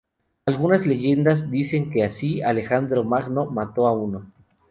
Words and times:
Algunas 0.47 0.87
leyendas 0.87 1.51
dicen 1.51 1.91
que, 1.91 2.03
así, 2.03 2.41
Alejandro 2.41 3.03
Magno 3.03 3.45
mató 3.45 3.85
a 3.87 3.91
uno. 3.93 4.31